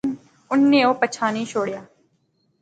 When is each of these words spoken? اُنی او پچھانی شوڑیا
اُنی 0.51 0.79
او 0.87 0.93
پچھانی 1.01 1.43
شوڑیا 1.51 1.81